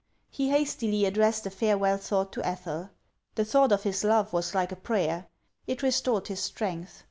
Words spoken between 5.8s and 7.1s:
restored his strength.